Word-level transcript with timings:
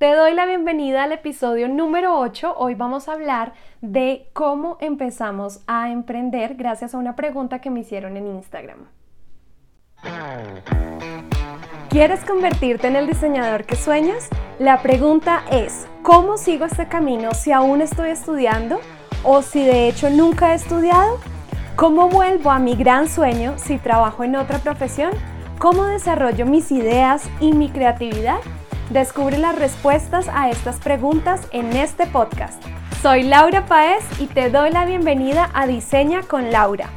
Te 0.00 0.14
doy 0.14 0.32
la 0.32 0.46
bienvenida 0.46 1.02
al 1.04 1.12
episodio 1.12 1.68
número 1.68 2.18
8. 2.18 2.54
Hoy 2.56 2.74
vamos 2.74 3.06
a 3.06 3.12
hablar 3.12 3.52
de 3.82 4.30
cómo 4.32 4.78
empezamos 4.80 5.60
a 5.66 5.90
emprender 5.90 6.54
gracias 6.54 6.94
a 6.94 6.96
una 6.96 7.16
pregunta 7.16 7.60
que 7.60 7.68
me 7.68 7.80
hicieron 7.80 8.16
en 8.16 8.26
Instagram. 8.28 8.86
¿Quieres 11.90 12.24
convertirte 12.24 12.86
en 12.86 12.96
el 12.96 13.08
diseñador 13.08 13.66
que 13.66 13.76
sueñas? 13.76 14.30
La 14.58 14.80
pregunta 14.80 15.42
es, 15.52 15.86
¿cómo 16.00 16.38
sigo 16.38 16.64
este 16.64 16.88
camino 16.88 17.34
si 17.34 17.52
aún 17.52 17.82
estoy 17.82 18.08
estudiando 18.08 18.80
o 19.22 19.42
si 19.42 19.62
de 19.62 19.86
hecho 19.86 20.08
nunca 20.08 20.52
he 20.52 20.54
estudiado? 20.54 21.18
¿Cómo 21.76 22.08
vuelvo 22.08 22.50
a 22.50 22.58
mi 22.58 22.74
gran 22.74 23.06
sueño 23.06 23.58
si 23.58 23.76
trabajo 23.76 24.24
en 24.24 24.36
otra 24.36 24.60
profesión? 24.60 25.12
¿Cómo 25.58 25.84
desarrollo 25.84 26.46
mis 26.46 26.72
ideas 26.72 27.28
y 27.38 27.52
mi 27.52 27.68
creatividad? 27.68 28.38
Descubre 28.90 29.38
las 29.38 29.56
respuestas 29.56 30.26
a 30.28 30.50
estas 30.50 30.80
preguntas 30.80 31.46
en 31.52 31.76
este 31.76 32.08
podcast. 32.08 32.60
Soy 33.00 33.22
Laura 33.22 33.64
Paez 33.66 34.02
y 34.20 34.26
te 34.26 34.50
doy 34.50 34.72
la 34.72 34.84
bienvenida 34.84 35.48
a 35.54 35.68
Diseña 35.68 36.22
con 36.22 36.50
Laura. 36.50 36.90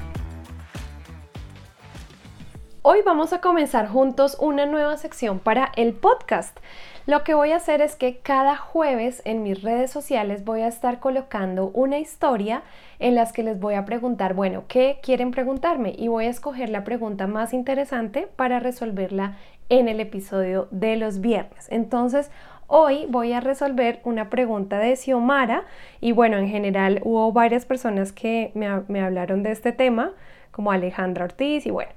Hoy 2.82 3.02
vamos 3.06 3.32
a 3.32 3.42
comenzar 3.42 3.88
juntos 3.88 4.36
una 4.40 4.66
nueva 4.66 4.98
sección 4.98 5.38
para 5.38 5.72
el 5.76 5.94
podcast. 5.94 6.60
Lo 7.06 7.24
que 7.24 7.34
voy 7.34 7.52
a 7.52 7.58
hacer 7.58 7.82
es 7.82 7.96
que 7.96 8.18
cada 8.18 8.58
jueves 8.58 9.22
en 9.24 9.44
mis 9.44 9.62
redes 9.62 9.92
sociales 9.92 10.44
voy 10.44 10.62
a 10.62 10.68
estar 10.68 11.00
colocando 11.00 11.70
una 11.74 12.00
historia 12.00 12.64
en 13.00 13.14
las 13.14 13.34
que 13.34 13.44
les 13.44 13.60
voy 13.60 13.76
a 13.76 13.86
preguntar, 13.86 14.34
bueno, 14.34 14.64
¿qué 14.68 15.00
quieren 15.04 15.32
preguntarme? 15.32 15.94
Y 15.98 16.08
voy 16.08 16.26
a 16.26 16.30
escoger 16.30 16.70
la 16.70 16.84
pregunta 16.84 17.28
más 17.28 17.54
interesante 17.54 18.28
para 18.36 18.60
resolverla 18.60 19.38
en 19.70 19.88
el 19.88 20.00
episodio 20.00 20.68
de 20.72 20.96
los 20.98 21.22
viernes. 21.22 21.68
Entonces, 21.70 22.32
hoy 22.68 23.06
voy 23.10 23.34
a 23.34 23.40
resolver 23.40 24.00
una 24.04 24.30
pregunta 24.30 24.80
de 24.80 24.96
Xiomara 24.96 25.66
y 26.02 26.12
bueno, 26.12 26.38
en 26.38 26.48
general 26.48 27.02
hubo 27.04 27.32
varias 27.32 27.66
personas 27.66 28.12
que 28.12 28.52
me, 28.56 29.02
hablaron 29.02 29.44
de 29.44 29.52
este 29.52 29.72
tema, 29.72 30.12
como 30.52 30.72
Alejandra 30.72 31.26
Ortiz 31.26 31.66
y 31.66 31.72
bueno. 31.72 31.92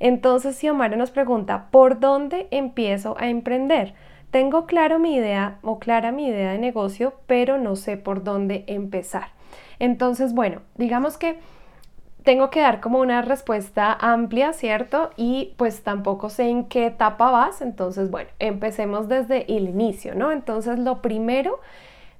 Entonces, 0.00 0.56
Xiomara 0.56 0.96
nos 0.96 1.10
pregunta, 1.10 1.68
¿por 1.70 2.00
dónde 2.00 2.48
empiezo 2.50 3.16
a 3.18 3.28
emprender? 3.28 3.94
Tengo 4.30 4.66
claro 4.66 4.98
mi 4.98 5.14
idea 5.14 5.58
o 5.62 5.78
clara 5.78 6.10
mi 6.10 6.26
idea 6.26 6.52
de 6.52 6.58
negocio, 6.58 7.14
pero 7.26 7.58
no 7.58 7.76
sé 7.76 7.96
por 7.96 8.24
dónde 8.24 8.64
empezar. 8.66 9.28
Entonces, 9.78 10.32
bueno, 10.32 10.62
digamos 10.76 11.18
que 11.18 11.38
tengo 12.24 12.50
que 12.50 12.60
dar 12.60 12.80
como 12.80 12.98
una 12.98 13.22
respuesta 13.22 13.92
amplia, 14.00 14.52
¿cierto? 14.52 15.10
Y 15.16 15.54
pues 15.56 15.82
tampoco 15.82 16.30
sé 16.30 16.48
en 16.48 16.64
qué 16.66 16.86
etapa 16.86 17.30
vas, 17.30 17.60
entonces 17.60 18.10
bueno, 18.10 18.30
empecemos 18.38 19.08
desde 19.08 19.44
el 19.54 19.68
inicio, 19.68 20.14
¿no? 20.14 20.32
Entonces 20.32 20.78
lo 20.78 21.02
primero 21.02 21.60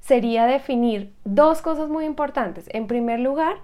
sería 0.00 0.46
definir 0.46 1.12
dos 1.24 1.62
cosas 1.62 1.88
muy 1.88 2.04
importantes. 2.04 2.66
En 2.70 2.86
primer 2.86 3.20
lugar, 3.20 3.56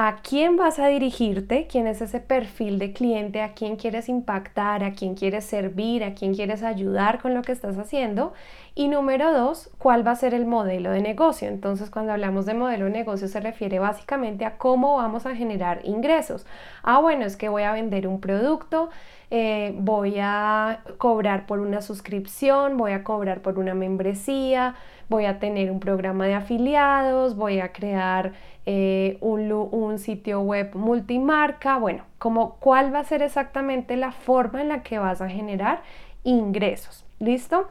a 0.00 0.18
quién 0.22 0.56
vas 0.56 0.78
a 0.78 0.86
dirigirte, 0.86 1.66
quién 1.66 1.88
es 1.88 2.00
ese 2.00 2.20
perfil 2.20 2.78
de 2.78 2.92
cliente, 2.92 3.42
a 3.42 3.54
quién 3.54 3.74
quieres 3.74 4.08
impactar, 4.08 4.84
a 4.84 4.92
quién 4.92 5.16
quieres 5.16 5.44
servir, 5.44 6.04
a 6.04 6.14
quién 6.14 6.36
quieres 6.36 6.62
ayudar 6.62 7.20
con 7.20 7.34
lo 7.34 7.42
que 7.42 7.50
estás 7.50 7.76
haciendo. 7.78 8.32
Y 8.76 8.86
número 8.86 9.32
dos, 9.32 9.70
cuál 9.76 10.06
va 10.06 10.12
a 10.12 10.14
ser 10.14 10.34
el 10.34 10.46
modelo 10.46 10.92
de 10.92 11.00
negocio. 11.00 11.48
Entonces, 11.48 11.90
cuando 11.90 12.12
hablamos 12.12 12.46
de 12.46 12.54
modelo 12.54 12.84
de 12.84 12.92
negocio 12.92 13.26
se 13.26 13.40
refiere 13.40 13.80
básicamente 13.80 14.44
a 14.44 14.56
cómo 14.56 14.94
vamos 14.94 15.26
a 15.26 15.34
generar 15.34 15.80
ingresos. 15.82 16.46
Ah, 16.84 17.00
bueno, 17.00 17.24
es 17.24 17.36
que 17.36 17.48
voy 17.48 17.64
a 17.64 17.72
vender 17.72 18.06
un 18.06 18.20
producto, 18.20 18.90
eh, 19.32 19.74
voy 19.78 20.18
a 20.20 20.78
cobrar 20.98 21.44
por 21.46 21.58
una 21.58 21.82
suscripción, 21.82 22.76
voy 22.76 22.92
a 22.92 23.02
cobrar 23.02 23.42
por 23.42 23.58
una 23.58 23.74
membresía, 23.74 24.76
voy 25.08 25.24
a 25.24 25.40
tener 25.40 25.72
un 25.72 25.80
programa 25.80 26.26
de 26.26 26.34
afiliados, 26.34 27.34
voy 27.34 27.58
a 27.58 27.72
crear 27.72 28.32
eh, 28.70 29.16
un, 29.22 29.50
un, 29.50 29.98
sitio 29.98 30.42
web 30.42 30.74
multimarca, 30.74 31.78
bueno, 31.78 32.04
como 32.18 32.56
cuál 32.56 32.94
va 32.94 32.98
a 32.98 33.04
ser 33.04 33.22
exactamente 33.22 33.96
la 33.96 34.12
forma 34.12 34.60
en 34.60 34.68
la 34.68 34.82
que 34.82 34.98
vas 34.98 35.22
a 35.22 35.30
generar 35.30 35.80
ingresos. 36.22 37.06
¿Listo? 37.18 37.70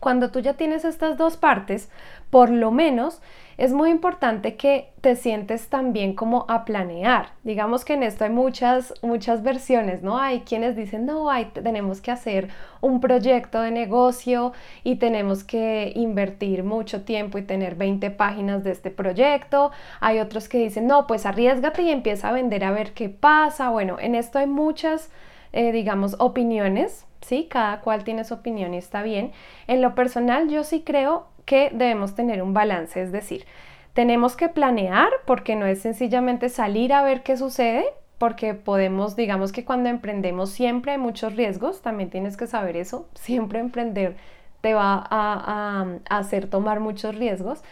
Cuando 0.00 0.30
tú 0.30 0.40
ya 0.40 0.54
tienes 0.54 0.84
estas 0.84 1.18
dos 1.18 1.36
partes, 1.36 1.90
por 2.30 2.48
lo 2.50 2.70
menos 2.70 3.20
es 3.58 3.74
muy 3.74 3.90
importante 3.90 4.56
que 4.56 4.92
te 5.02 5.16
sientes 5.16 5.68
también 5.68 6.14
como 6.14 6.46
a 6.48 6.64
planear. 6.64 7.32
Digamos 7.44 7.84
que 7.84 7.92
en 7.92 8.02
esto 8.02 8.24
hay 8.24 8.30
muchas, 8.30 8.94
muchas 9.02 9.42
versiones, 9.42 10.02
¿no? 10.02 10.16
Hay 10.18 10.40
quienes 10.40 10.76
dicen, 10.76 11.04
no, 11.04 11.28
hay, 11.28 11.44
tenemos 11.52 12.00
que 12.00 12.10
hacer 12.10 12.48
un 12.80 13.02
proyecto 13.02 13.60
de 13.60 13.70
negocio 13.70 14.54
y 14.82 14.96
tenemos 14.96 15.44
que 15.44 15.92
invertir 15.94 16.64
mucho 16.64 17.02
tiempo 17.02 17.36
y 17.36 17.42
tener 17.42 17.74
20 17.74 18.10
páginas 18.12 18.64
de 18.64 18.70
este 18.70 18.90
proyecto. 18.90 19.72
Hay 20.00 20.20
otros 20.20 20.48
que 20.48 20.56
dicen, 20.56 20.86
no, 20.86 21.06
pues 21.06 21.26
arriesgate 21.26 21.82
y 21.82 21.90
empieza 21.90 22.30
a 22.30 22.32
vender 22.32 22.64
a 22.64 22.70
ver 22.70 22.94
qué 22.94 23.10
pasa. 23.10 23.68
Bueno, 23.68 23.98
en 24.00 24.14
esto 24.14 24.38
hay 24.38 24.46
muchas, 24.46 25.10
eh, 25.52 25.70
digamos, 25.72 26.16
opiniones, 26.18 27.04
¿sí? 27.20 27.46
Cada 27.50 27.80
cual 27.80 28.04
tiene 28.04 28.24
su 28.24 28.34
opinión 28.34 28.74
y 28.74 28.78
está 28.78 29.02
bien. 29.02 29.32
En 29.66 29.82
lo 29.82 29.94
personal, 29.94 30.48
yo 30.48 30.64
sí 30.64 30.82
creo 30.82 31.26
que 31.44 31.70
debemos 31.72 32.14
tener 32.14 32.42
un 32.42 32.54
balance, 32.54 33.00
es 33.02 33.12
decir, 33.12 33.44
tenemos 33.92 34.36
que 34.36 34.48
planear 34.48 35.10
porque 35.26 35.56
no 35.56 35.66
es 35.66 35.80
sencillamente 35.80 36.48
salir 36.48 36.92
a 36.92 37.02
ver 37.02 37.22
qué 37.22 37.36
sucede, 37.36 37.84
porque 38.18 38.54
podemos, 38.54 39.16
digamos 39.16 39.50
que 39.50 39.64
cuando 39.64 39.88
emprendemos 39.88 40.50
siempre 40.50 40.92
hay 40.92 40.98
muchos 40.98 41.34
riesgos, 41.36 41.82
también 41.82 42.10
tienes 42.10 42.36
que 42.36 42.46
saber 42.46 42.76
eso, 42.76 43.08
siempre 43.14 43.58
emprender 43.58 44.16
te 44.60 44.74
va 44.74 45.06
a, 45.10 45.86
a 46.08 46.18
hacer 46.18 46.46
tomar 46.48 46.80
muchos 46.80 47.14
riesgos. 47.16 47.62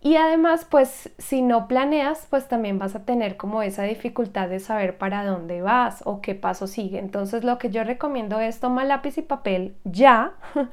Y 0.00 0.16
además, 0.16 0.66
pues 0.70 1.10
si 1.18 1.42
no 1.42 1.66
planeas, 1.68 2.26
pues 2.30 2.46
también 2.48 2.78
vas 2.78 2.94
a 2.94 3.04
tener 3.04 3.36
como 3.36 3.62
esa 3.62 3.82
dificultad 3.82 4.48
de 4.48 4.60
saber 4.60 4.98
para 4.98 5.24
dónde 5.24 5.62
vas 5.62 6.02
o 6.04 6.20
qué 6.20 6.34
paso 6.34 6.66
sigue. 6.66 6.98
Entonces 6.98 7.42
lo 7.44 7.58
que 7.58 7.70
yo 7.70 7.82
recomiendo 7.82 8.38
es 8.40 8.60
tomar 8.60 8.86
lápiz 8.86 9.18
y 9.18 9.22
papel 9.22 9.74
ya 9.84 10.34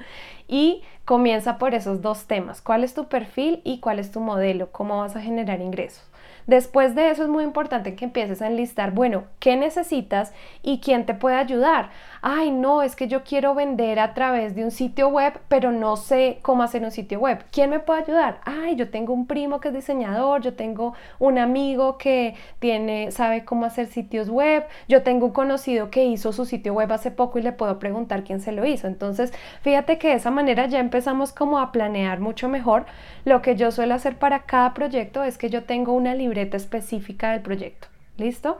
y 0.47 0.83
comienza 1.05 1.57
por 1.57 1.73
esos 1.73 2.01
dos 2.01 2.27
temas. 2.27 2.61
¿Cuál 2.61 2.83
es 2.83 2.93
tu 2.93 3.07
perfil 3.07 3.61
y 3.63 3.79
cuál 3.79 3.99
es 3.99 4.11
tu 4.11 4.19
modelo? 4.19 4.71
¿Cómo 4.71 4.99
vas 4.99 5.15
a 5.15 5.21
generar 5.21 5.61
ingresos? 5.61 6.12
Después 6.47 6.95
de 6.95 7.09
eso 7.09 7.23
es 7.23 7.29
muy 7.29 7.43
importante 7.43 7.95
que 7.95 8.05
empieces 8.05 8.41
a 8.41 8.47
enlistar, 8.47 8.91
bueno, 8.91 9.23
¿qué 9.39 9.55
necesitas 9.55 10.33
y 10.61 10.79
quién 10.79 11.05
te 11.05 11.13
puede 11.13 11.37
ayudar? 11.37 11.89
Ay, 12.21 12.51
no, 12.51 12.81
es 12.81 12.95
que 12.95 13.07
yo 13.07 13.23
quiero 13.23 13.53
vender 13.53 13.99
a 13.99 14.13
través 14.13 14.55
de 14.55 14.63
un 14.63 14.71
sitio 14.71 15.09
web, 15.09 15.33
pero 15.47 15.71
no 15.71 15.97
sé 15.97 16.39
cómo 16.41 16.63
hacer 16.63 16.83
un 16.83 16.91
sitio 16.91 17.19
web. 17.19 17.43
¿Quién 17.51 17.69
me 17.69 17.79
puede 17.79 18.03
ayudar? 18.03 18.39
Ay, 18.45 18.75
yo 18.75 18.89
tengo 18.89 19.13
un 19.13 19.27
primo 19.27 19.59
que 19.59 19.69
es 19.69 19.73
diseñador, 19.73 20.41
yo 20.41 20.53
tengo 20.53 20.93
un 21.19 21.37
amigo 21.37 21.97
que 21.97 22.35
tiene 22.59 23.11
sabe 23.11 23.45
cómo 23.45 23.65
hacer 23.65 23.87
sitios 23.87 24.29
web, 24.29 24.65
yo 24.87 25.03
tengo 25.03 25.27
un 25.27 25.31
conocido 25.31 25.89
que 25.89 26.05
hizo 26.05 26.33
su 26.33 26.45
sitio 26.45 26.73
web 26.73 26.91
hace 26.91 27.11
poco 27.11 27.39
y 27.39 27.41
le 27.41 27.51
puedo 27.51 27.79
preguntar 27.79 28.23
quién 28.23 28.39
se 28.39 28.51
lo 28.51 28.65
hizo. 28.65 28.87
Entonces, 28.87 29.33
fíjate 29.61 29.97
que 29.97 30.09
de 30.09 30.15
esa 30.15 30.31
manera 30.31 30.67
ya 30.67 30.79
empezamos 30.79 31.31
como 31.33 31.59
a 31.59 31.71
planear 31.71 32.19
mucho 32.19 32.49
mejor. 32.49 32.85
Lo 33.25 33.41
que 33.41 33.55
yo 33.55 33.71
suelo 33.71 33.95
hacer 33.95 34.17
para 34.17 34.43
cada 34.43 34.73
proyecto 34.73 35.23
es 35.23 35.37
que 35.37 35.49
yo 35.49 35.63
tengo 35.63 35.93
una 35.93 36.15
libreta 36.15 36.32
específica 36.37 37.31
del 37.31 37.41
proyecto. 37.41 37.87
¿Listo? 38.17 38.57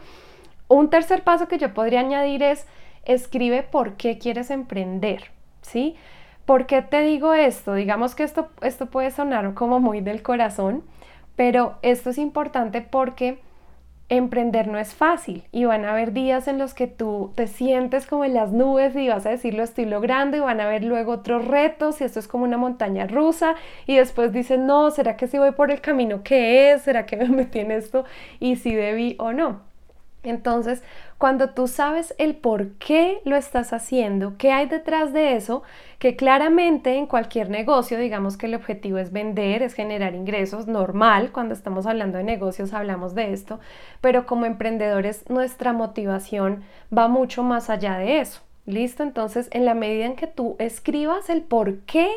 Un 0.68 0.90
tercer 0.90 1.24
paso 1.24 1.48
que 1.48 1.58
yo 1.58 1.74
podría 1.74 2.00
añadir 2.00 2.42
es 2.42 2.66
escribe 3.06 3.64
por 3.64 3.94
qué 3.94 4.18
quieres 4.18 4.50
emprender, 4.50 5.32
¿sí? 5.62 5.96
¿Por 6.46 6.66
qué 6.66 6.82
te 6.82 7.02
digo 7.02 7.34
esto? 7.34 7.74
Digamos 7.74 8.16
que 8.16 8.24
esto, 8.24 8.50
esto 8.62 8.88
puede 8.88 9.12
sonar 9.12 9.54
como 9.54 9.80
muy 9.80 10.02
del 10.02 10.22
corazón, 10.22 10.84
pero 11.36 11.78
esto 11.82 12.10
es 12.10 12.18
importante 12.18 12.82
porque 12.82 13.40
emprender 14.10 14.68
no 14.68 14.78
es 14.78 14.94
fácil 14.94 15.44
y 15.52 15.66
van 15.66 15.86
a 15.86 15.92
haber 15.92 16.14
días 16.14 16.48
en 16.48 16.58
los 16.58 16.74
que 16.74 16.88
tú 16.88 17.32
te 17.36 17.48
sientes 17.48 18.06
como 18.06 18.26
en 18.26 18.34
las 18.34 18.52
nubes 18.52 18.96
y 18.96 19.08
vas 19.08 19.26
a 19.26 19.30
decir 19.32 19.54
lo 19.54 19.64
estoy 19.64 19.86
logrando 19.86 20.38
y 20.38 20.42
van 20.42 20.60
a 20.60 20.66
haber 20.66 20.84
luego 20.84 21.14
otros 21.14 21.48
retos 21.48 22.02
y 22.02 22.04
esto 22.04 22.20
es 22.20 22.28
como 22.28 22.44
una 22.44 22.58
montaña 22.58 23.08
rusa 23.08 23.56
y 23.88 23.96
después 23.98 24.32
dices 24.34 24.60
no, 24.60 24.92
¿será 24.92 25.18
que 25.18 25.28
si 25.28 25.38
voy 25.38 25.52
por 25.52 25.72
el 25.72 25.82
camino 25.82 26.22
que 26.24 26.72
es? 26.72 26.84
¿Será 26.84 27.06
que 27.06 27.18
me 27.18 27.30
metí 27.30 27.60
en 27.60 27.72
esto 27.72 28.06
y 28.40 28.58
si 28.58 28.76
debí 28.76 29.16
o 29.20 29.34
no? 29.34 29.62
Entonces, 30.24 30.82
cuando 31.24 31.52
tú 31.52 31.70
sabes 31.70 32.14
el 32.18 32.36
por 32.36 32.74
qué 32.74 33.22
lo 33.24 33.38
estás 33.38 33.72
haciendo, 33.72 34.36
qué 34.38 34.52
hay 34.52 34.66
detrás 34.66 35.14
de 35.14 35.38
eso, 35.38 35.64
que 35.98 36.18
claramente 36.18 36.98
en 36.98 37.08
cualquier 37.08 37.50
negocio, 37.50 37.98
digamos 37.98 38.36
que 38.36 38.48
el 38.48 38.56
objetivo 38.56 38.98
es 38.98 39.14
vender, 39.14 39.64
es 39.64 39.74
generar 39.74 40.16
ingresos, 40.16 40.68
normal, 40.68 41.32
cuando 41.32 41.54
estamos 41.54 41.86
hablando 41.86 42.18
de 42.18 42.26
negocios 42.26 42.74
hablamos 42.74 43.16
de 43.16 43.32
esto, 43.32 43.62
pero 44.02 44.26
como 44.26 44.46
emprendedores 44.46 45.24
nuestra 45.30 45.72
motivación 45.72 46.66
va 46.94 47.08
mucho 47.08 47.42
más 47.42 47.70
allá 47.70 47.98
de 47.98 48.20
eso. 48.20 48.42
¿Listo? 48.66 49.02
Entonces, 49.04 49.48
en 49.52 49.64
la 49.64 49.76
medida 49.76 50.04
en 50.04 50.18
que 50.18 50.28
tú 50.28 50.58
escribas 50.60 51.30
el 51.30 51.42
por 51.42 51.80
qué 51.84 52.10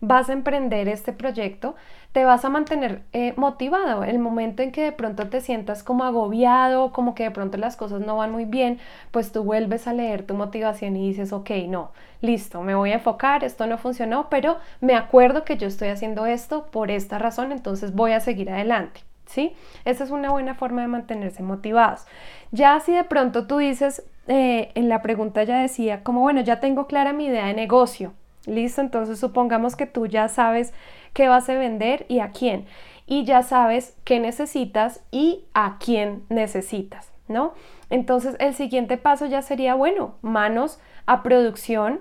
vas 0.00 0.30
a 0.30 0.32
emprender 0.32 0.88
este 0.88 1.12
proyecto, 1.12 1.74
te 2.16 2.24
vas 2.24 2.46
a 2.46 2.48
mantener 2.48 3.02
eh, 3.12 3.34
motivado. 3.36 4.02
El 4.02 4.18
momento 4.18 4.62
en 4.62 4.72
que 4.72 4.80
de 4.80 4.92
pronto 4.92 5.28
te 5.28 5.42
sientas 5.42 5.82
como 5.82 6.02
agobiado, 6.02 6.90
como 6.90 7.14
que 7.14 7.24
de 7.24 7.30
pronto 7.30 7.58
las 7.58 7.76
cosas 7.76 8.00
no 8.00 8.16
van 8.16 8.32
muy 8.32 8.46
bien, 8.46 8.78
pues 9.10 9.32
tú 9.32 9.44
vuelves 9.44 9.86
a 9.86 9.92
leer 9.92 10.22
tu 10.22 10.32
motivación 10.32 10.96
y 10.96 11.08
dices, 11.08 11.34
ok, 11.34 11.50
no, 11.68 11.90
listo, 12.22 12.62
me 12.62 12.74
voy 12.74 12.92
a 12.92 12.94
enfocar, 12.94 13.44
esto 13.44 13.66
no 13.66 13.76
funcionó, 13.76 14.30
pero 14.30 14.56
me 14.80 14.94
acuerdo 14.94 15.44
que 15.44 15.58
yo 15.58 15.68
estoy 15.68 15.88
haciendo 15.88 16.24
esto 16.24 16.68
por 16.70 16.90
esta 16.90 17.18
razón, 17.18 17.52
entonces 17.52 17.94
voy 17.94 18.12
a 18.12 18.20
seguir 18.20 18.50
adelante. 18.50 19.00
¿Sí? 19.26 19.54
Esa 19.84 20.02
es 20.02 20.10
una 20.10 20.30
buena 20.30 20.54
forma 20.54 20.80
de 20.80 20.88
mantenerse 20.88 21.42
motivados. 21.42 22.06
Ya 22.50 22.80
si 22.80 22.92
de 22.92 23.04
pronto 23.04 23.46
tú 23.46 23.58
dices, 23.58 24.04
eh, 24.26 24.70
en 24.74 24.88
la 24.88 25.02
pregunta 25.02 25.44
ya 25.44 25.60
decía, 25.60 26.02
como 26.02 26.22
bueno, 26.22 26.40
ya 26.40 26.60
tengo 26.60 26.86
clara 26.86 27.12
mi 27.12 27.26
idea 27.26 27.44
de 27.44 27.52
negocio, 27.52 28.14
listo, 28.46 28.80
entonces 28.80 29.18
supongamos 29.18 29.76
que 29.76 29.84
tú 29.84 30.06
ya 30.06 30.28
sabes 30.28 30.72
qué 31.16 31.28
vas 31.28 31.48
a 31.48 31.54
vender 31.54 32.04
y 32.08 32.18
a 32.18 32.28
quién, 32.28 32.66
y 33.06 33.24
ya 33.24 33.42
sabes 33.42 33.96
qué 34.04 34.20
necesitas 34.20 35.02
y 35.10 35.46
a 35.54 35.78
quién 35.82 36.24
necesitas, 36.28 37.10
¿no? 37.26 37.54
Entonces 37.88 38.36
el 38.38 38.52
siguiente 38.52 38.98
paso 38.98 39.24
ya 39.24 39.40
sería, 39.40 39.74
bueno, 39.74 40.16
manos 40.20 40.78
a 41.06 41.22
producción, 41.22 42.00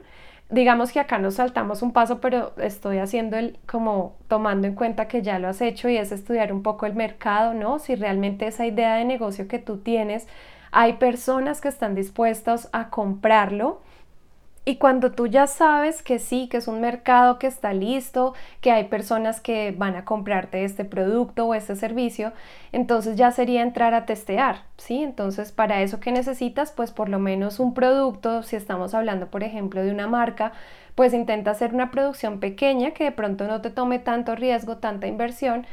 digamos 0.50 0.92
que 0.92 1.00
acá 1.00 1.18
nos 1.18 1.36
saltamos 1.36 1.82
un 1.82 1.94
paso, 1.94 2.20
pero 2.20 2.52
estoy 2.58 2.98
haciendo 2.98 3.38
el 3.38 3.58
como 3.66 4.18
tomando 4.28 4.68
en 4.68 4.76
cuenta 4.76 5.08
que 5.08 5.22
ya 5.22 5.40
lo 5.40 5.48
has 5.48 5.62
hecho 5.62 5.88
y 5.88 5.96
es 5.96 6.12
estudiar 6.12 6.52
un 6.52 6.62
poco 6.62 6.86
el 6.86 6.94
mercado, 6.94 7.54
¿no? 7.54 7.80
Si 7.80 7.96
realmente 7.96 8.48
esa 8.48 8.66
idea 8.66 8.96
de 8.96 9.06
negocio 9.06 9.48
que 9.48 9.60
tú 9.60 9.78
tienes, 9.78 10.28
hay 10.72 10.94
personas 10.94 11.62
que 11.62 11.70
están 11.70 11.96
dispuestas 11.96 12.68
a 12.74 12.90
comprarlo 12.90 13.80
y 14.66 14.78
cuando 14.78 15.12
tú 15.12 15.28
ya 15.28 15.46
sabes 15.46 16.02
que 16.02 16.18
sí, 16.18 16.48
que 16.50 16.58
es 16.58 16.68
un 16.68 16.82
mercado 16.82 17.38
que 17.38 17.46
está 17.46 17.72
listo, 17.72 18.34
que 18.62 18.72
hay 18.72 18.86
personas 18.86 19.40
que 19.40 19.72
van 19.78 19.96
a 19.96 20.06
comprarte 20.06 20.64
este 20.66 20.86
producto 20.86 21.46
o 21.46 21.54
este 21.54 21.76
servicio, 21.76 22.34
entonces 22.72 23.16
ya 23.16 23.32
sería 23.32 23.62
entrar 23.62 23.94
a 23.94 24.08
testear, 24.08 24.64
¿sí? 24.78 25.04
Entonces, 25.04 25.52
para 25.52 25.82
eso 25.84 26.00
que 26.00 26.12
necesitas, 26.12 26.72
pues 26.72 26.92
por 26.92 27.10
lo 27.10 27.20
menos 27.20 27.60
un 27.60 27.76
producto, 27.76 28.42
si 28.42 28.56
estamos 28.56 28.96
hablando, 28.96 29.28
por 29.28 29.44
ejemplo, 29.44 29.84
de 29.84 29.92
una 29.92 30.08
marca, 30.08 30.52
pues 30.96 31.14
intenta 31.14 31.52
hacer 31.52 31.74
una 31.74 31.92
producción 31.92 32.40
pequeña 32.40 32.92
que 32.92 33.04
de 33.04 33.12
pronto 33.12 33.48
no 33.48 33.62
te 33.62 33.70
tome 33.70 34.00
tanto 34.00 34.36
riesgo, 34.36 34.78
tanta 34.78 35.06
inversión, 35.08 35.68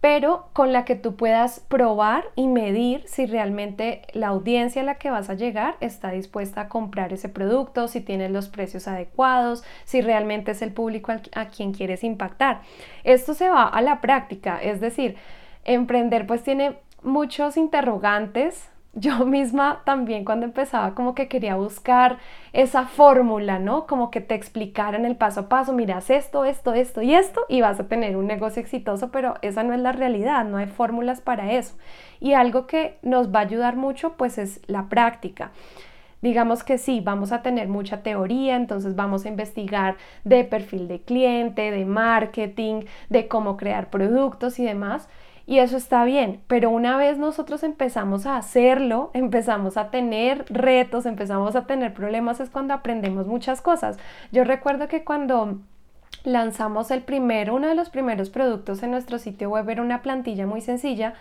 pero 0.00 0.48
con 0.52 0.72
la 0.72 0.84
que 0.84 0.94
tú 0.94 1.16
puedas 1.16 1.60
probar 1.60 2.26
y 2.36 2.48
medir 2.48 3.02
si 3.06 3.26
realmente 3.26 4.02
la 4.12 4.28
audiencia 4.28 4.82
a 4.82 4.84
la 4.84 4.96
que 4.96 5.10
vas 5.10 5.30
a 5.30 5.34
llegar 5.34 5.76
está 5.80 6.10
dispuesta 6.10 6.62
a 6.62 6.68
comprar 6.68 7.12
ese 7.12 7.28
producto, 7.28 7.88
si 7.88 8.00
tienes 8.00 8.30
los 8.30 8.48
precios 8.48 8.88
adecuados, 8.88 9.64
si 9.84 10.02
realmente 10.02 10.52
es 10.52 10.62
el 10.62 10.72
público 10.72 11.12
a 11.34 11.46
quien 11.46 11.72
quieres 11.72 12.04
impactar. 12.04 12.60
Esto 13.04 13.34
se 13.34 13.48
va 13.48 13.64
a 13.64 13.82
la 13.82 14.00
práctica, 14.00 14.60
es 14.62 14.80
decir, 14.80 15.16
emprender 15.64 16.26
pues 16.26 16.42
tiene 16.42 16.78
muchos 17.02 17.56
interrogantes, 17.56 18.70
yo 18.96 19.18
misma 19.26 19.82
también 19.84 20.24
cuando 20.24 20.46
empezaba 20.46 20.94
como 20.94 21.14
que 21.14 21.28
quería 21.28 21.54
buscar 21.54 22.18
esa 22.52 22.86
fórmula, 22.86 23.60
¿no? 23.60 23.86
Como 23.86 24.10
que 24.10 24.20
te 24.20 24.34
explicaran 24.34 25.04
el 25.04 25.16
paso 25.16 25.40
a 25.40 25.48
paso, 25.48 25.72
miras 25.72 26.10
esto, 26.10 26.44
esto, 26.44 26.72
esto 26.72 27.02
y 27.02 27.14
esto 27.14 27.42
y 27.48 27.60
vas 27.60 27.78
a 27.78 27.86
tener 27.86 28.16
un 28.16 28.26
negocio 28.26 28.60
exitoso, 28.60 29.10
pero 29.12 29.34
esa 29.42 29.62
no 29.62 29.74
es 29.74 29.80
la 29.80 29.92
realidad, 29.92 30.44
no 30.44 30.56
hay 30.56 30.66
fórmulas 30.66 31.20
para 31.20 31.52
eso. 31.52 31.76
Y 32.18 32.32
algo 32.32 32.66
que 32.66 32.98
nos 33.02 33.32
va 33.32 33.40
a 33.40 33.42
ayudar 33.42 33.76
mucho 33.76 34.14
pues 34.16 34.38
es 34.38 34.60
la 34.66 34.88
práctica. 34.88 35.52
Digamos 36.22 36.64
que 36.64 36.78
sí, 36.78 37.00
vamos 37.00 37.30
a 37.30 37.42
tener 37.42 37.68
mucha 37.68 38.02
teoría, 38.02 38.56
entonces 38.56 38.96
vamos 38.96 39.24
a 39.24 39.28
investigar 39.28 39.96
de 40.24 40.44
perfil 40.44 40.88
de 40.88 41.02
cliente, 41.02 41.70
de 41.70 41.84
marketing, 41.84 42.84
de 43.10 43.28
cómo 43.28 43.56
crear 43.58 43.90
productos 43.90 44.58
y 44.58 44.64
demás, 44.64 45.08
y 45.46 45.60
eso 45.60 45.76
está 45.76 46.04
bien, 46.04 46.40
pero 46.48 46.70
una 46.70 46.96
vez 46.96 47.18
nosotros 47.18 47.62
empezamos 47.62 48.26
a 48.26 48.36
hacerlo, 48.36 49.10
empezamos 49.14 49.76
a 49.76 49.90
tener 49.90 50.44
retos, 50.50 51.06
empezamos 51.06 51.54
a 51.54 51.66
tener 51.66 51.94
problemas, 51.94 52.40
es 52.40 52.50
cuando 52.50 52.74
aprendemos 52.74 53.26
muchas 53.26 53.60
cosas. 53.62 53.96
Yo 54.32 54.44
recuerdo 54.44 54.88
que 54.88 55.04
cuando 55.04 55.58
lanzamos 56.24 56.90
el 56.90 57.02
primero, 57.02 57.54
uno 57.54 57.68
de 57.68 57.76
los 57.76 57.90
primeros 57.90 58.30
productos 58.30 58.82
en 58.82 58.90
nuestro 58.90 59.18
sitio 59.18 59.48
web 59.50 59.68
era 59.70 59.82
una 59.82 60.02
plantilla 60.02 60.46
muy 60.46 60.60
sencilla 60.60 61.14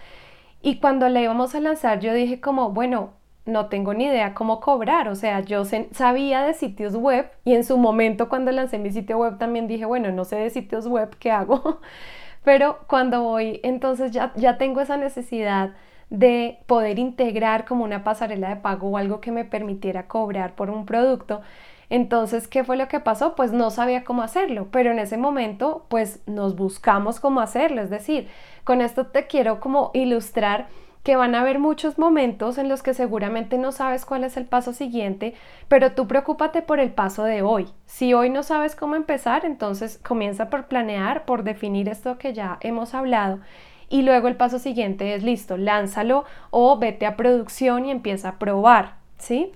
y 0.62 0.80
cuando 0.80 1.08
la 1.10 1.22
íbamos 1.22 1.54
a 1.54 1.60
lanzar 1.60 2.00
yo 2.00 2.14
dije 2.14 2.42
como, 2.42 2.72
bueno, 2.72 3.12
no 3.46 3.68
tengo 3.68 3.94
ni 3.94 4.06
idea 4.06 4.34
cómo 4.34 4.60
cobrar, 4.60 5.08
o 5.08 5.16
sea, 5.16 5.42
yo 5.42 5.64
sabía 5.92 6.44
de 6.44 6.56
sitios 6.56 6.96
web 6.96 7.30
y 7.44 7.54
en 7.54 7.64
su 7.64 7.78
momento 7.78 8.28
cuando 8.28 8.52
lancé 8.52 8.80
mi 8.80 8.90
sitio 8.90 9.20
web 9.20 9.38
también 9.38 9.68
dije, 9.68 9.86
bueno, 9.86 10.12
no 10.12 10.26
sé 10.26 10.38
de 10.38 10.50
sitios 10.50 10.88
web, 10.88 11.16
¿qué 11.20 11.30
hago? 11.30 11.80
Pero 12.46 12.80
cuando 12.88 13.24
voy, 13.24 13.60
entonces 13.64 14.12
ya, 14.12 14.32
ya 14.36 14.58
tengo 14.58 14.80
esa 14.80 14.98
necesidad 14.98 15.72
de 16.10 16.60
poder 16.68 17.00
integrar 17.00 17.66
como 17.66 17.84
una 17.84 18.04
pasarela 18.04 18.50
de 18.50 18.58
pago 18.58 18.90
o 18.90 18.98
algo 18.98 19.20
que 19.20 19.32
me 19.32 19.44
permitiera 19.46 20.08
cobrar 20.08 20.56
por 20.56 20.70
un 20.70 20.86
producto. 20.86 21.42
Entonces, 21.90 22.48
¿qué 22.48 22.64
fue 22.64 22.78
lo 22.78 22.88
que 22.88 23.00
pasó? 23.00 23.36
Pues 23.36 23.52
no 23.52 23.70
sabía 23.72 24.04
cómo 24.04 24.22
hacerlo, 24.22 24.68
pero 24.72 24.92
en 24.92 25.00
ese 25.00 25.18
momento, 25.18 25.86
pues 25.90 26.22
nos 26.28 26.56
buscamos 26.56 27.20
cómo 27.20 27.42
hacerlo. 27.42 27.82
Es 27.82 27.90
decir, 27.90 28.28
con 28.64 28.82
esto 28.82 29.08
te 29.08 29.28
quiero 29.28 29.60
como 29.60 29.92
ilustrar 29.94 30.68
que 31.06 31.16
van 31.16 31.36
a 31.36 31.42
haber 31.42 31.60
muchos 31.60 32.00
momentos 32.00 32.58
en 32.58 32.68
los 32.68 32.82
que 32.82 32.96
seguramente 32.96 33.60
no 33.60 33.72
sabes 33.72 34.06
cuál 34.06 34.24
es 34.24 34.38
el 34.38 34.46
paso 34.46 34.74
siguiente, 34.74 35.36
pero 35.68 35.92
tú 35.92 36.08
preocúpate 36.08 36.64
por 36.64 36.80
el 36.80 36.90
paso 36.90 37.24
de 37.24 37.44
hoy. 37.44 37.68
Si 37.86 38.16
hoy 38.16 38.32
no 38.32 38.42
sabes 38.42 38.76
cómo 38.76 38.96
empezar, 38.96 39.46
entonces 39.46 40.00
comienza 40.04 40.50
por 40.50 40.66
planear, 40.66 41.26
por 41.26 41.44
definir 41.44 41.90
esto 41.90 42.18
que 42.18 42.34
ya 42.34 42.58
hemos 42.62 42.96
hablado. 42.96 43.40
Y 43.88 44.02
luego 44.02 44.28
el 44.28 44.36
paso 44.36 44.58
siguiente 44.58 45.14
es 45.14 45.22
listo, 45.22 45.58
lánzalo 45.58 46.26
o 46.50 46.80
vete 46.80 47.06
a 47.06 47.16
producción 47.16 47.86
y 47.86 47.92
empieza 47.92 48.30
a 48.30 48.40
probar, 48.40 48.96
¿sí? 49.20 49.52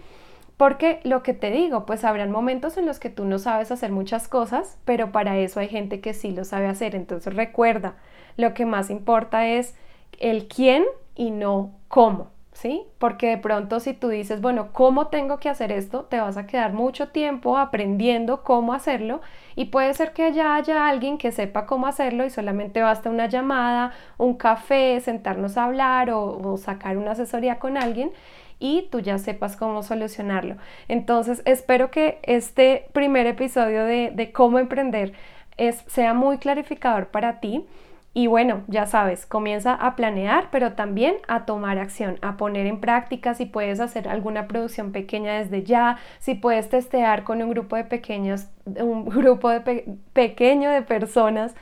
Porque 0.56 1.00
lo 1.04 1.24
que 1.24 1.34
te 1.34 1.50
digo, 1.50 1.88
pues 1.88 2.04
habrán 2.04 2.30
momentos 2.30 2.78
en 2.78 2.86
los 2.86 3.00
que 3.00 3.10
tú 3.10 3.25
no 3.25 3.40
sabes 3.40 3.72
hacer 3.72 3.92
muchas 3.92 4.28
cosas, 4.28 4.78
pero 4.86 5.12
para 5.12 5.40
eso 5.40 5.60
hay 5.60 5.68
gente 5.68 6.00
que 6.00 6.13
sí 6.13 6.31
lo 6.31 6.46
sabe 6.46 6.68
hacer. 6.68 6.94
Entonces 6.94 7.34
recuerda, 7.34 7.96
lo 8.38 8.54
que 8.54 8.68
más 8.68 8.92
importa 8.92 9.48
es 9.48 9.74
el 10.19 10.48
quién 10.48 10.84
y 11.19 11.31
no 11.31 11.71
cómo, 11.89 12.30
¿sí? 12.54 12.83
Porque 12.98 13.27
de 13.27 13.38
pronto 13.38 13.81
si 13.81 13.94
tú 13.94 14.07
dices, 14.07 14.39
bueno, 14.39 14.69
¿cómo 14.71 15.07
tengo 15.07 15.38
que 15.38 15.50
hacer 15.50 15.69
esto? 15.69 16.06
Te 16.06 16.21
vas 16.21 16.38
a 16.38 16.48
quedar 16.48 16.71
mucho 16.71 17.10
tiempo 17.10 17.57
aprendiendo 17.57 18.42
cómo 18.42 18.71
hacerlo 18.71 19.19
y 19.57 19.66
puede 19.66 19.94
ser 19.94 20.13
que 20.13 20.31
ya 20.31 20.56
haya 20.56 20.88
alguien 20.88 21.18
que 21.18 21.33
sepa 21.33 21.66
cómo 21.66 21.88
hacerlo 21.88 22.24
y 22.25 22.30
solamente 22.30 22.81
basta 22.81 23.10
una 23.10 23.25
llamada, 23.25 23.92
un 24.18 24.36
café, 24.36 25.01
sentarnos 25.01 25.57
a 25.57 25.66
hablar 25.66 26.10
o, 26.10 26.56
sacar 26.56 26.98
una 26.98 27.12
asesoría 27.12 27.60
con 27.60 27.75
alguien 27.75 28.13
y 28.57 28.88
tú 28.89 29.01
ya 29.01 29.18
sepas 29.18 29.57
cómo 29.57 29.83
solucionarlo. 29.83 30.56
Entonces, 30.88 31.42
espero 31.44 31.92
que 31.92 32.19
este 32.24 32.88
primer 32.94 33.27
episodio 33.27 33.83
de, 33.83 34.12
de 34.15 34.31
cómo 34.31 34.57
emprender 34.57 35.12
es, 35.57 35.83
sea 35.88 36.13
muy 36.13 36.38
clarificador 36.38 37.07
para 37.07 37.42
ti. 37.42 37.65
Y 38.13 38.28
bueno, 38.28 38.63
ya 38.68 38.88
sabes, 38.88 39.25
comienza 39.25 39.74
a 39.74 39.96
planear, 39.96 40.50
pero 40.51 40.74
también 40.74 41.18
a 41.28 41.46
tomar 41.46 41.78
acción, 41.78 42.18
a 42.22 42.38
poner 42.38 42.66
en 42.66 42.82
práctica 42.82 43.36
si 43.36 43.46
puedes 43.46 43.80
hacer 43.80 44.08
alguna 44.08 44.48
producción 44.48 44.92
pequeña 44.92 45.38
desde 45.38 45.63
ya, 45.63 45.98
si 46.20 46.34
puedes 46.34 46.70
testear 46.70 47.24
con 47.24 47.42
un 47.42 47.51
grupo 47.51 47.75
de 47.75 47.84
pequeños, 47.84 48.48
un 48.66 49.06
grupo 49.10 49.50
de 49.50 49.86
pequeño 50.13 50.72
de 50.72 50.82
personas 50.82 51.54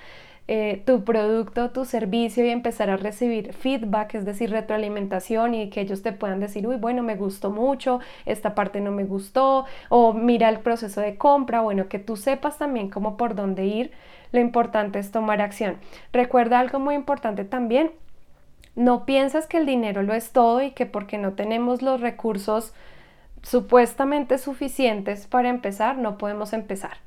eh, 0.49 0.81
tu 0.85 1.03
producto, 1.03 1.71
tu 1.71 1.83
servicio 1.83 2.45
y 2.45 2.49
empezar 2.49 2.89
a 2.89 2.95
recibir 2.95 3.51
feedback, 3.53 4.15
es 4.15 4.23
decir, 4.23 4.49
retroalimentación 4.49 5.53
y 5.53 5.69
que 5.69 5.81
ellos 5.81 6.01
te 6.03 6.13
puedan 6.13 6.39
decir, 6.39 6.65
uy, 6.65 6.77
bueno, 6.77 7.03
me 7.03 7.17
gustó 7.17 7.51
mucho, 7.51 7.99
esta 8.25 8.55
parte 8.55 8.79
no 8.79 8.91
me 8.91 9.03
gustó, 9.03 9.65
o 9.89 10.13
mira 10.13 10.47
el 10.47 10.59
proceso 10.59 11.01
de 11.01 11.17
compra, 11.17 11.59
bueno, 11.59 11.89
que 11.89 11.99
tú 11.99 12.15
sepas 12.15 12.57
también 12.57 12.89
cómo 12.89 13.17
por 13.17 13.35
dónde 13.35 13.65
ir 13.65 13.91
lo 14.31 14.39
importante 14.39 14.99
es 14.99 15.11
tomar 15.11 15.41
acción. 15.41 15.77
Recuerda 16.13 16.59
algo 16.59 16.79
muy 16.79 16.95
importante 16.95 17.45
también, 17.45 17.91
no 18.75 19.05
piensas 19.05 19.47
que 19.47 19.57
el 19.57 19.65
dinero 19.65 20.03
lo 20.03 20.13
es 20.13 20.31
todo 20.31 20.61
y 20.61 20.71
que 20.71 20.85
porque 20.85 21.17
no 21.17 21.33
tenemos 21.33 21.81
los 21.81 21.99
recursos 22.01 22.73
supuestamente 23.41 24.37
suficientes 24.37 25.27
para 25.27 25.49
empezar, 25.49 25.97
no 25.97 26.17
podemos 26.17 26.53
empezar 26.53 26.97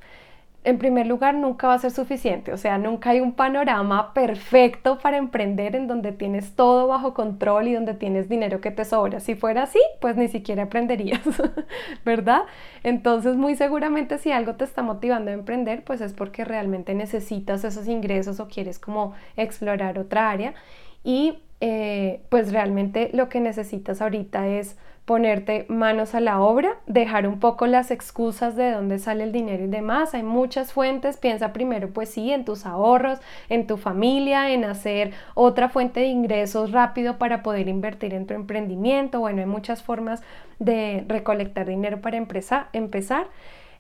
en 0.62 0.78
primer 0.78 1.06
lugar, 1.06 1.34
nunca 1.34 1.68
va 1.68 1.74
a 1.74 1.78
ser 1.78 1.90
suficiente, 1.90 2.52
o 2.52 2.58
sea, 2.58 2.76
nunca 2.76 3.10
hay 3.10 3.20
un 3.20 3.32
panorama 3.32 4.12
perfecto 4.12 4.98
para 4.98 5.16
emprender 5.16 5.74
en 5.74 5.86
donde 5.86 6.12
tienes 6.12 6.54
todo 6.54 6.86
bajo 6.86 7.14
control 7.14 7.68
y 7.68 7.74
donde 7.74 7.94
tienes 7.94 8.28
dinero 8.28 8.60
que 8.60 8.70
te 8.70 8.84
sobra. 8.84 9.20
Si 9.20 9.34
fuera 9.34 9.62
así, 9.62 9.80
pues 10.00 10.16
ni 10.16 10.28
siquiera 10.28 10.62
emprenderías, 10.62 11.22
¿verdad? 12.04 12.42
Entonces, 12.82 13.36
muy 13.36 13.56
seguramente 13.56 14.18
si 14.18 14.32
algo 14.32 14.56
te 14.56 14.64
está 14.64 14.82
motivando 14.82 15.30
a 15.30 15.34
emprender, 15.34 15.82
pues 15.82 16.02
es 16.02 16.12
porque 16.12 16.44
realmente 16.44 16.94
necesitas 16.94 17.64
esos 17.64 17.88
ingresos 17.88 18.38
o 18.38 18.48
quieres 18.48 18.78
como 18.78 19.14
explorar 19.36 19.98
otra 19.98 20.30
área 20.30 20.54
y 21.02 21.38
eh, 21.62 22.22
pues 22.28 22.52
realmente 22.52 23.10
lo 23.12 23.28
que 23.28 23.40
necesitas 23.40 24.00
ahorita 24.02 24.46
es 24.48 24.76
ponerte 25.10 25.66
manos 25.66 26.14
a 26.14 26.20
la 26.20 26.40
obra, 26.40 26.76
dejar 26.86 27.26
un 27.26 27.40
poco 27.40 27.66
las 27.66 27.90
excusas 27.90 28.54
de 28.54 28.70
dónde 28.70 29.00
sale 29.00 29.24
el 29.24 29.32
dinero 29.32 29.64
y 29.64 29.66
demás. 29.66 30.14
Hay 30.14 30.22
muchas 30.22 30.72
fuentes, 30.72 31.16
piensa 31.16 31.52
primero 31.52 31.90
pues 31.90 32.10
sí 32.10 32.30
en 32.30 32.44
tus 32.44 32.64
ahorros, 32.64 33.18
en 33.48 33.66
tu 33.66 33.76
familia, 33.76 34.52
en 34.52 34.64
hacer 34.64 35.12
otra 35.34 35.68
fuente 35.68 35.98
de 35.98 36.06
ingresos 36.06 36.70
rápido 36.70 37.18
para 37.18 37.42
poder 37.42 37.66
invertir 37.66 38.14
en 38.14 38.28
tu 38.28 38.34
emprendimiento. 38.34 39.18
Bueno, 39.18 39.40
hay 39.40 39.46
muchas 39.46 39.82
formas 39.82 40.22
de 40.60 41.04
recolectar 41.08 41.66
dinero 41.66 42.00
para 42.00 42.16
empezar. 42.16 43.26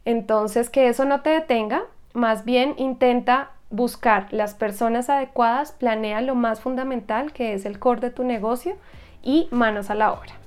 Entonces, 0.04 0.68
que 0.68 0.88
eso 0.88 1.04
no 1.04 1.20
te 1.20 1.30
detenga, 1.30 1.84
más 2.12 2.44
bien 2.44 2.74
intenta 2.76 3.52
buscar 3.70 4.26
las 4.32 4.54
personas 4.54 5.08
adecuadas, 5.08 5.70
planea 5.70 6.22
lo 6.22 6.34
más 6.34 6.60
fundamental 6.60 7.32
que 7.32 7.54
es 7.54 7.66
el 7.66 7.78
core 7.78 8.00
de 8.00 8.10
tu 8.10 8.24
negocio 8.24 8.74
y 9.22 9.46
manos 9.52 9.90
a 9.90 9.94
la 9.94 10.12
obra. 10.12 10.39